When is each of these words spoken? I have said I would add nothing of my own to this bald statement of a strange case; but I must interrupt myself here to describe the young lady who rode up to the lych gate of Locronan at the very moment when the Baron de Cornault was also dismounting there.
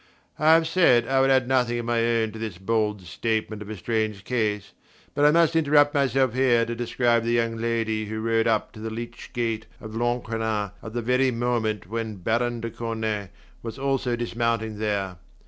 I 0.39 0.55
have 0.55 0.65
said 0.67 1.07
I 1.07 1.21
would 1.21 1.29
add 1.29 1.47
nothing 1.47 1.77
of 1.77 1.85
my 1.85 2.03
own 2.03 2.31
to 2.31 2.39
this 2.39 2.57
bald 2.57 3.03
statement 3.03 3.61
of 3.61 3.69
a 3.69 3.77
strange 3.77 4.23
case; 4.23 4.71
but 5.13 5.25
I 5.25 5.29
must 5.29 5.55
interrupt 5.55 5.93
myself 5.93 6.33
here 6.33 6.65
to 6.65 6.73
describe 6.73 7.23
the 7.23 7.33
young 7.33 7.55
lady 7.57 8.05
who 8.07 8.19
rode 8.19 8.47
up 8.47 8.71
to 8.71 8.79
the 8.79 8.89
lych 8.89 9.29
gate 9.31 9.67
of 9.79 9.93
Locronan 9.95 10.71
at 10.81 10.93
the 10.93 11.03
very 11.03 11.29
moment 11.29 11.85
when 11.85 12.13
the 12.13 12.17
Baron 12.17 12.61
de 12.61 12.71
Cornault 12.71 13.29
was 13.61 13.77
also 13.77 14.15
dismounting 14.15 14.79
there. 14.79 15.17